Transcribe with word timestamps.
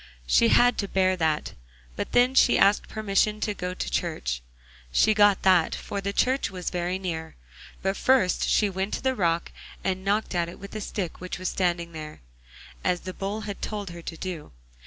She 0.25 0.47
had 0.47 0.79
to 0.79 0.87
bear 0.87 1.15
that, 1.17 1.53
but 1.95 2.11
then 2.11 2.33
she 2.33 2.57
asked 2.57 2.87
permission 2.87 3.39
to 3.41 3.53
go 3.53 3.75
to 3.75 3.87
church. 3.91 4.41
She 4.91 5.13
got 5.13 5.43
that, 5.43 5.75
for 5.75 6.01
the 6.01 6.11
church 6.11 6.49
was 6.49 6.71
very 6.71 6.97
near. 6.97 7.35
But 7.83 7.95
first 7.97 8.49
she 8.49 8.67
went 8.67 8.95
to 8.95 9.03
the 9.03 9.13
rock 9.13 9.51
and 9.83 10.03
knocked 10.03 10.33
at 10.33 10.49
it 10.49 10.57
with 10.57 10.71
the 10.71 10.81
stick 10.81 11.21
which 11.21 11.37
was 11.37 11.49
standing 11.49 11.91
there, 11.91 12.21
as 12.83 13.01
the 13.01 13.13
Bull 13.13 13.41
had 13.41 13.61
told 13.61 13.91
her 13.91 14.01
to 14.01 14.17
do. 14.17 14.51